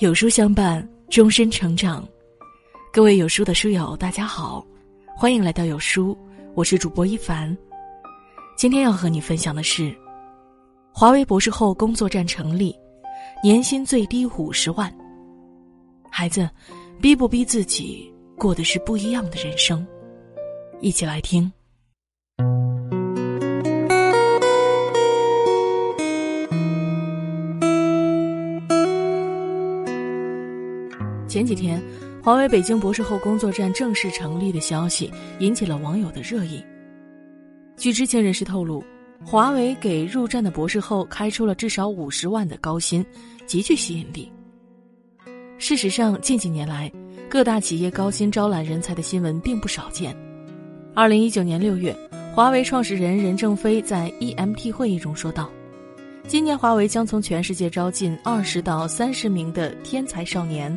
[0.00, 2.08] 有书相伴，终身成长。
[2.90, 4.66] 各位有书的书友，大家好，
[5.14, 6.16] 欢迎来到有书，
[6.54, 7.54] 我是主播一凡。
[8.56, 9.94] 今天要和你分享的是，
[10.90, 12.74] 华为博士后工作站成立，
[13.44, 14.90] 年薪最低五十万。
[16.10, 16.48] 孩子，
[16.98, 19.86] 逼不逼自己，过的是不一样的人生。
[20.80, 21.52] 一起来听。
[31.30, 31.80] 前几天，
[32.20, 35.08] 华为北京博士后工作站正式成立的消息
[35.38, 36.60] 引起了网友的热议。
[37.76, 38.82] 据知情人士透露，
[39.24, 43.06] 华为给入站的博士后开出了至少五十万的高薪，
[43.46, 44.28] 极具吸引力。
[45.56, 46.90] 事实上，近几年来，
[47.28, 50.12] 各大企业高薪招揽人才的新闻并不少见。
[50.96, 51.96] 二零一九年六月，
[52.34, 55.48] 华为创始人任正非在 EMT 会议中说道
[56.26, 60.76] ：“今年华为将从全世界招进二十到三十名的天才少年。”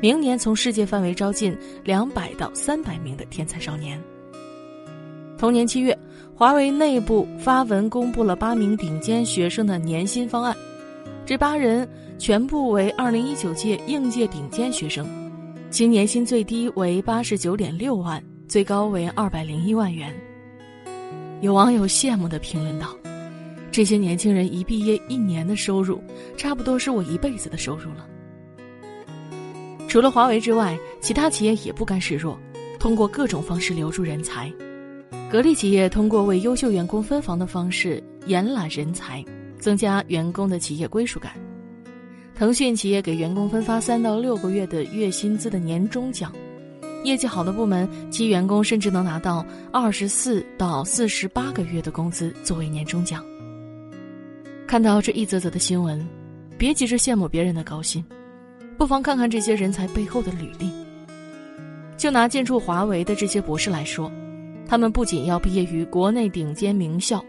[0.00, 4.00] 明年从世界范围招进两百到三百名的天才少年。
[5.36, 5.96] 同年七月，
[6.34, 10.56] 华为内部发文公布了八名顶尖学生的年薪方案，
[11.26, 11.88] 这八人
[12.18, 15.06] 全部为二零一九届应届顶尖学生，
[15.70, 20.14] 其年薪最低为八十九点六万，最高为二百零一万元。
[21.40, 22.96] 有网友羡慕的评论道
[23.70, 26.00] ：“这些年轻人一毕业一年的收入，
[26.36, 28.06] 差不多是我一辈子的收入了。”
[29.88, 32.38] 除了华为之外，其他企业也不甘示弱，
[32.78, 34.52] 通过各种方式留住人才。
[35.30, 39.24] 格力企业通过为优秀员工分房的方式延揽人才，
[39.58, 41.32] 增加员工的企业归属感。
[42.34, 46.32] 腾讯企业给员工分发三到六个月的月薪资的年终奖，
[47.02, 53.24] 业绩好的部门，其员工甚至能拿到二十四到四十八个月的工资作为年终奖。
[54.66, 56.06] 看到这一则则的新闻，
[56.58, 58.04] 别急着羡慕别人的高薪。
[58.78, 60.70] 不妨看看这些人才背后的履历。
[61.96, 64.10] 就拿进驻华为的这些博士来说，
[64.68, 67.22] 他们不仅要毕业于国内顶尖名校，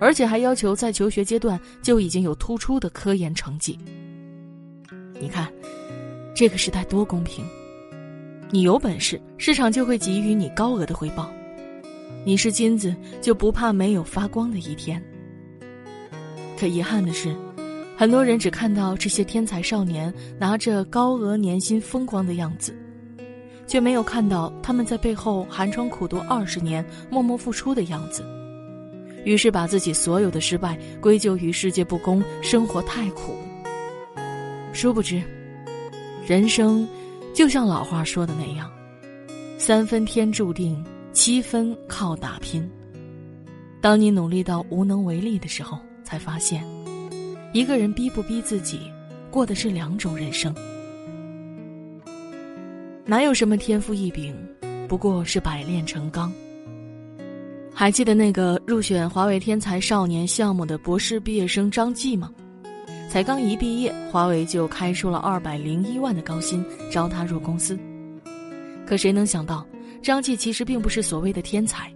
[0.00, 3.78] 而且还要求在求学阶段就已经有突出的科研成绩。
[5.20, 5.48] 你看，
[6.34, 7.44] 这个时代多公平！
[8.50, 11.30] 你有本事，市场就会给予你高额的回报；
[12.24, 15.00] 你是金子，就不怕没有发光的一天。
[16.58, 17.32] 可遗憾的是。
[18.00, 22.74] 很多人只看到这些天才少年拿着高额年薪风光的样子，
[23.66, 28.24] 却没有看到他们在背后寒窗苦读二十年、默默付出的样子。
[29.26, 33.34] 于是把自己所有的失败归咎于世界不公、生活太苦。
[34.72, 35.22] 殊不知，
[36.26, 36.88] 人生
[37.34, 38.72] 就像老话说的那样
[39.60, 42.66] ：“三分天注定，七分靠打拼。”
[43.78, 46.64] 当你努力到无能为力的时候，才发现。
[47.52, 48.80] 一个人逼不逼自己，
[49.28, 50.54] 过的是两种人生。
[53.04, 54.32] 哪有什么天赋异禀，
[54.86, 56.32] 不过是百炼成钢。
[57.74, 62.30] 还记得那个入选华为天才少年项目的博士毕业生张继吗？
[63.08, 67.76] 才刚一毕业，华为就开出了二百零一万的高薪招他入公司。
[68.86, 69.66] 可谁能想到，
[70.00, 71.92] 张继其实并不是所谓的天才。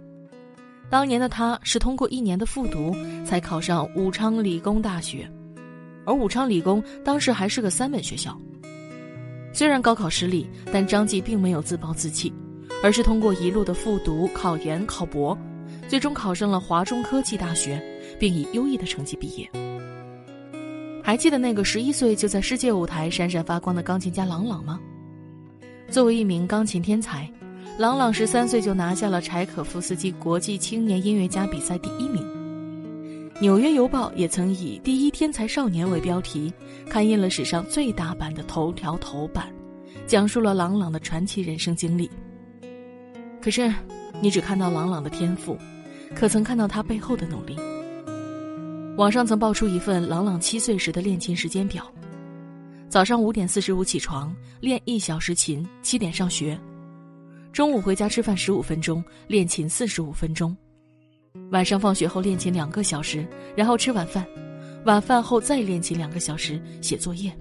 [0.89, 5.25] 当年的他是通过一年的复读，才考上武昌理工大学。
[6.05, 8.37] 而武昌理工当时还是个三本学校。
[9.51, 12.33] 虽然高考失利，但张继并没有自暴自弃，
[12.83, 15.37] 而是通过一路的复读、考研、考博，
[15.87, 17.81] 最终考上了华中科技大学，
[18.19, 19.49] 并以优异的成绩毕业。
[21.01, 24.79] 还记得那个十一岁就在世界舞台闪闪发光的钢琴家郎朗吗？
[25.89, 27.31] 作为一名钢琴天才，
[27.77, 32.21] 郎朗十三岁就拿下了柴可夫斯基国际青年音乐家比赛第一名。
[33.41, 36.53] 《纽约邮报》也曾以“第一天才少年”为标题，
[36.89, 39.53] 刊印了史上最大版的头条头版，
[40.07, 42.09] 讲述了朗朗的传奇人生经历。
[43.41, 43.71] 可是，
[44.21, 45.57] 你只看到朗朗的天赋，
[46.15, 47.57] 可曾看到他背后的努力？
[48.95, 51.85] 网上曾爆出一份朗朗七岁时的练琴时间表：
[52.87, 56.57] 早上五点四十五起床练一小时琴，七点上学；
[57.51, 60.55] 中午回家吃饭十五分钟，练琴四十五分钟。
[61.51, 64.25] 晚上放学后练琴两个小时，然后吃晚饭，
[64.85, 67.31] 晚饭后再练琴两个小时写作业。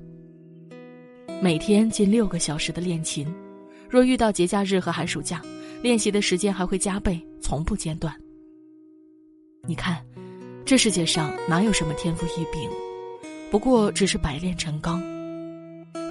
[1.42, 3.26] 每天近六个小时的练琴，
[3.88, 5.42] 若遇到节假日和寒暑假，
[5.82, 8.14] 练习的时间还会加倍，从不间断。
[9.66, 10.04] 你看，
[10.64, 12.70] 这世界上哪有什么天赋异禀，
[13.50, 15.02] 不过只是百炼成钢。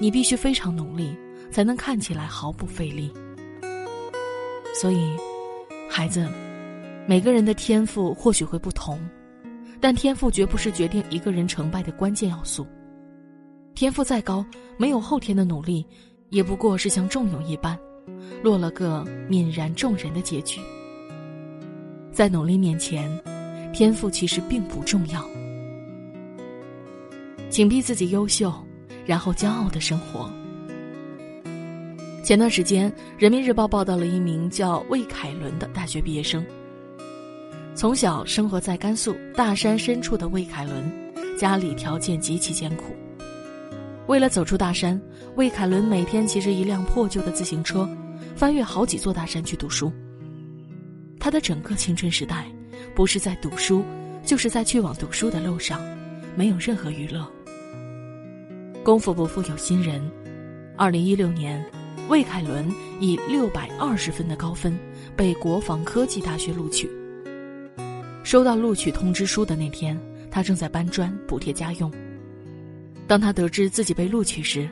[0.01, 1.15] 你必须非常努力，
[1.51, 3.12] 才能看起来毫不费力。
[4.74, 5.15] 所以，
[5.89, 6.27] 孩子。
[7.05, 8.97] 每个人的天赋或许会不同，
[9.81, 12.65] 但天赋绝不是决定一个人成败的关键要素。
[13.75, 14.45] 天赋再高，
[14.77, 15.85] 没有后天的努力，
[16.29, 17.77] 也不过是像仲永一般，
[18.41, 20.61] 落了个泯然众人的结局。
[22.11, 23.09] 在努力面前，
[23.73, 25.27] 天赋其实并不重要。
[27.50, 28.53] 请逼自己优秀，
[29.05, 30.31] 然后骄傲的生活。
[32.23, 36.41] 前段时间，《人民日报》报道了一名叫魏凯伦的大学毕业生。
[37.83, 40.89] 从小生活在甘肃大山深处的魏凯伦，
[41.38, 42.95] 家里条件极其艰苦。
[44.07, 44.97] 为了走出大山，
[45.35, 47.85] 魏凯伦每天骑着一辆破旧的自行车，
[48.38, 49.91] 翻越好几座大山去读书。
[51.19, 52.45] 他的整个青春时代，
[52.95, 53.83] 不是在读书，
[54.24, 55.81] 就是在去往读书的路上，
[56.38, 57.29] 没有任何娱乐。
[58.81, 60.01] 功夫不负有心人，
[60.77, 61.62] 二零一六年，
[62.07, 62.65] 魏凯伦
[63.01, 64.74] 以六百二十分的高分
[65.18, 66.89] 被国防科技大学录取。
[68.33, 69.95] 收到录取通知书的那天，
[70.31, 71.94] 他正在搬砖补贴家用。
[73.06, 74.68] 当他得知自己被录取时，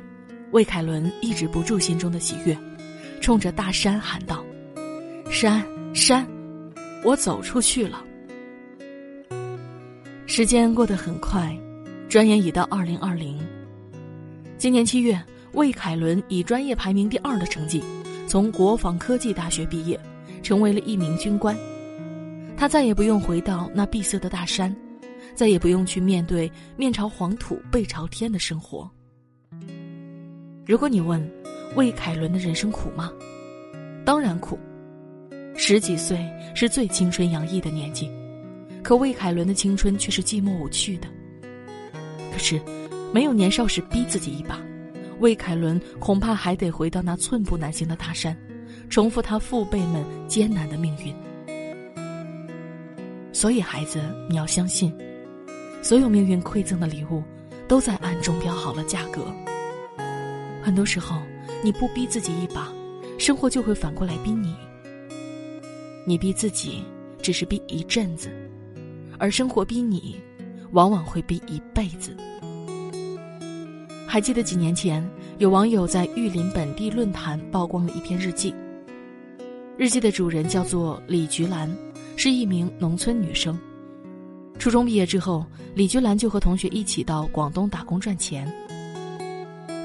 [0.50, 2.58] 魏凯伦抑制不住心中的喜悦，
[3.22, 4.44] 冲着大山喊道
[5.30, 5.64] ：“山
[5.94, 6.28] 山，
[7.04, 8.04] 我走出去了。”
[10.26, 11.56] 时间过得很快，
[12.10, 13.40] 转眼已到二零二零。
[14.58, 15.22] 今年七月，
[15.52, 17.84] 魏凯伦以专业排名第二的成绩，
[18.26, 20.00] 从国防科技大学毕业，
[20.42, 21.56] 成为了一名军官。
[22.62, 24.72] 他再也不用回到那闭塞的大山，
[25.34, 26.48] 再也不用去面对
[26.78, 28.88] 面朝黄土背朝天的生活。
[30.68, 31.28] 如果你问，
[31.76, 33.12] 魏凯伦的人生苦吗？
[34.06, 34.60] 当然苦。
[35.56, 36.24] 十几岁
[36.54, 38.08] 是最青春洋溢的年纪，
[38.84, 41.08] 可魏凯伦的青春却是寂寞无趣的。
[42.32, 42.62] 可是。
[43.12, 44.62] 没有年少时逼自己一把，
[45.20, 48.38] 魏凯伦恐怕还得回到那寸步难行的大山，
[48.88, 51.12] 重复他父辈们艰难的命运。
[53.42, 54.00] 所以，孩子，
[54.30, 54.96] 你要相信，
[55.82, 57.24] 所有命运馈赠的礼物，
[57.68, 59.26] 都在暗中标好了价格。
[60.62, 61.20] 很多时候，
[61.64, 62.72] 你不逼自己一把，
[63.18, 64.56] 生活就会反过来逼你。
[66.06, 66.84] 你逼自己，
[67.20, 68.30] 只是逼一阵子，
[69.18, 70.22] 而生活逼你，
[70.74, 72.16] 往往会逼一辈子。
[74.06, 75.04] 还记得几年前，
[75.40, 78.54] 有网友在玉林本地论坛曝光了一篇日记。
[79.78, 81.76] 日记的主人叫做李菊兰，
[82.24, 83.58] 是一名农村女生。
[84.60, 88.48] 初中毕业之后，李菊兰就和同学一起到广东打工赚钱。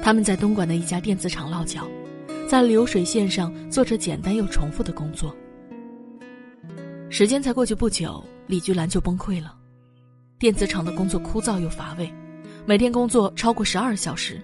[0.03, 1.87] 他们在东莞的一家电子厂落脚，
[2.47, 5.35] 在流水线上做着简单又重复的工作。
[7.09, 9.55] 时间才过去不久，李菊兰就崩溃了。
[10.37, 12.07] 电子厂的工作枯燥又乏味。
[12.67, 14.39] 每天工作超过十二小时，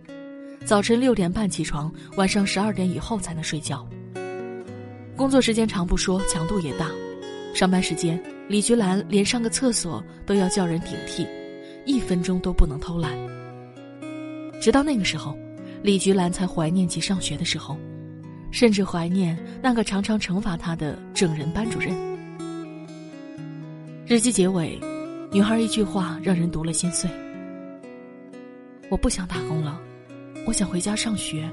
[0.66, 3.88] 早晨六点半起床，晚上十二点以后才能睡觉。
[5.16, 6.90] 工作时间长不说，强度也大。
[7.54, 11.28] 上班时间，李菊兰连上个厕所都要叫人顶替，
[11.86, 13.12] 一分钟都不能偷懒。
[14.60, 15.38] 直到那个时候，
[15.84, 17.78] 李菊兰才怀念起上学的时候，
[18.50, 21.94] 甚至怀念那个常常惩罚她的整人班主任。
[24.08, 24.80] 日记结尾，
[25.32, 27.10] 女孩一句话让人读了心碎。
[28.90, 29.80] 我不想打工了，
[30.48, 31.48] 我想回家上学。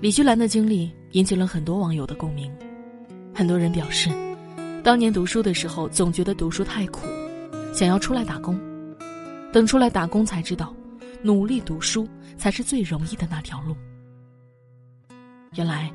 [0.00, 2.50] 李菊兰的经历引起了很多网友的共鸣，
[3.34, 4.10] 很多人表示，
[4.82, 7.06] 当年读书的时候总觉得读书太苦，
[7.72, 8.58] 想要出来打工，
[9.52, 10.74] 等出来打工才知道，
[11.22, 13.74] 努力读书才是最容易的那条路。
[15.54, 15.90] 原来，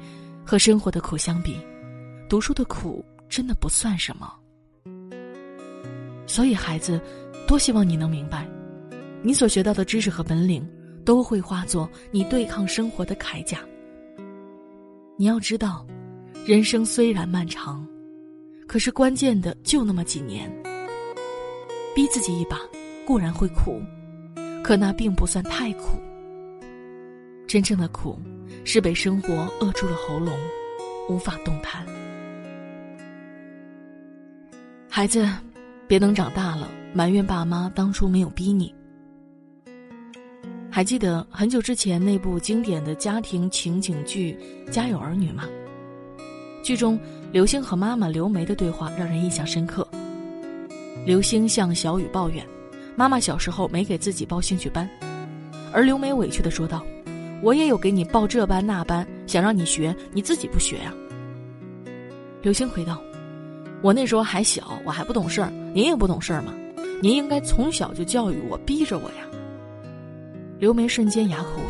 [0.45, 1.57] 和生活的苦相比，
[2.27, 4.33] 读书的苦真的不算什么。
[6.27, 6.99] 所以，孩子，
[7.47, 8.47] 多希望你能明白。
[9.21, 10.67] 你所学到的知识和本领，
[11.05, 13.59] 都会化作你对抗生活的铠甲。
[15.17, 15.85] 你要知道，
[16.45, 17.83] 人生虽然漫长，
[18.67, 20.47] 可是关键的就那么几年。
[21.95, 22.59] 逼自己一把
[23.03, 23.81] 固然会苦，
[24.63, 25.99] 可那并不算太苦。
[27.47, 28.19] 真正的苦，
[28.63, 30.37] 是被生活扼住了喉咙，
[31.09, 31.83] 无法动弹。
[34.87, 35.27] 孩子，
[35.87, 38.71] 别等长大了埋怨爸妈当初没有逼你。
[40.69, 44.37] 还记得很久之前那部经典的家庭情景剧
[44.69, 45.45] 《家有儿女》吗？
[46.65, 46.99] 剧中
[47.31, 49.87] 刘星和妈妈刘梅的对话让人印象深刻。
[51.05, 52.43] 刘星向小雨抱怨，
[52.95, 54.89] 妈妈小时候没给自己报兴趣班，
[55.71, 56.83] 而刘梅委屈的说道
[57.43, 60.91] ：“我也有给你报这班那班，想让你学，你自己不学呀。”
[62.41, 62.99] 刘星回道
[63.83, 66.51] ：“我那时候还小，我还不懂事儿，您也不懂事儿吗，
[66.99, 69.27] 您应该从小就教育我，逼着我呀。”
[70.57, 71.61] 刘梅瞬间哑口。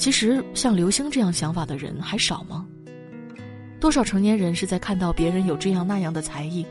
[0.00, 2.66] 其实，像刘星这样想法的人还少吗？
[3.78, 6.64] 多少成年人是在看到别人有这样那样的才艺，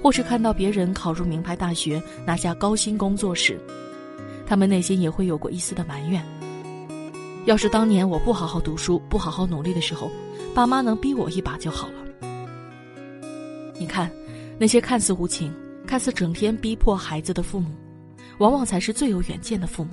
[0.00, 3.58] 或是看到别人考入名牌大学、拿下高薪工作时，
[4.46, 6.24] 他们内心也会有过一丝的埋怨。
[7.46, 10.08] 要是当年我不好好读书、不好好努力的时候，
[10.54, 12.28] 爸妈能逼我一把就好了。
[13.76, 14.08] 你看，
[14.56, 15.52] 那些看似无情、
[15.84, 17.74] 看似整天逼迫孩子的父母，
[18.38, 19.90] 往往才是最有远见的父母。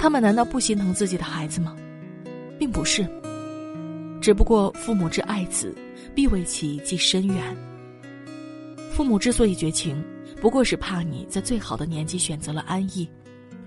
[0.00, 1.76] 他们难道不心疼自己的孩子吗？
[2.58, 3.06] 并不是，
[4.18, 5.76] 只不过父母之爱子，
[6.14, 7.54] 必为其计深远。
[8.90, 10.02] 父母之所以绝情，
[10.40, 13.06] 不过是怕你在最好的年纪选择了安逸，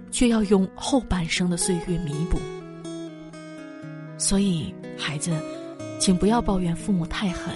[0.10, 2.40] 却要用后半生的岁月弥补。
[4.18, 5.40] 所以，孩子，
[6.00, 7.54] 请不要抱怨父母太狠。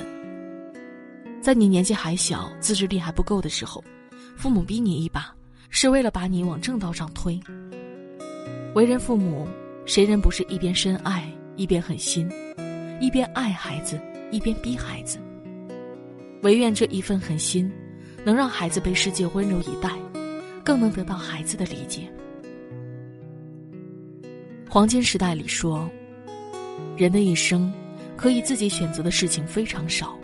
[1.42, 3.84] 在你年纪还小、自制力还不够的时候，
[4.36, 5.34] 父母逼你一把，
[5.72, 7.40] 是为了把你往正道上推。
[8.74, 9.48] 为人父母。
[9.86, 11.24] 谁人不是一边深爱
[11.56, 12.30] 一边狠心，
[13.00, 13.98] 一边爱孩子
[14.32, 15.18] 一边逼孩子？
[16.42, 17.72] 唯愿这一份狠心，
[18.26, 19.90] 能让孩子被世界温柔以待，
[20.62, 22.02] 更能得到孩子的理解。
[24.70, 25.90] 黄金时代里说，
[26.98, 27.72] 人的一生
[28.18, 30.20] 可以自己选择的事情非常少。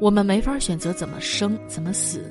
[0.00, 2.30] 我们没法选择怎么生怎么死，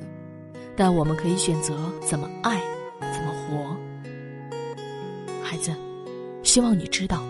[0.78, 2.58] 但我们可以选择怎么爱
[3.02, 3.76] 怎么活。
[6.56, 7.22] 希望你知道，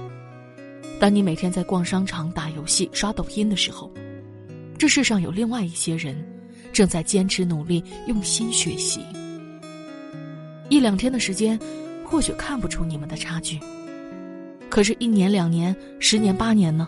[1.00, 3.92] 当你每天在逛商场、打游戏、刷抖音的时候，
[4.78, 6.16] 这世上有另外一些人，
[6.72, 9.02] 正在坚持努力、用心学习。
[10.70, 11.60] 一两天的时间，
[12.04, 13.60] 或许看不出你们的差距，
[14.70, 16.88] 可是，一年、两年、十年、八年呢？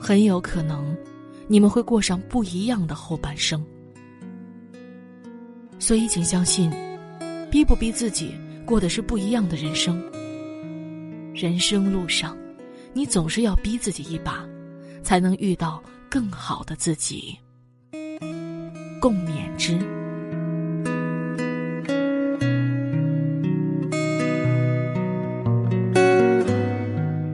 [0.00, 0.96] 很有可能，
[1.48, 3.62] 你们会过上不一样的后半生。
[5.78, 6.72] 所以，请相信，
[7.50, 8.34] 逼不逼自己，
[8.64, 10.02] 过的是不一样的人生。
[11.34, 12.36] 人生路上，
[12.92, 14.46] 你总是要逼自己一把，
[15.02, 17.36] 才能遇到更好的自己。
[19.00, 19.93] 共勉之。